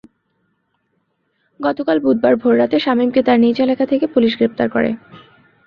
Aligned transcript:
গতকাল 1.59 1.97
বুধবার 1.99 2.33
ভোর 2.35 2.53
রাতে 2.57 2.77
শামীমকে 2.79 3.21
তাঁর 3.23 3.39
নিজ 3.39 3.57
এলাকা 3.61 3.85
থেকে 3.85 4.05
পুলিশ 4.07 4.33
গ্রেপ্তার 4.37 4.67
করে। 4.69 4.89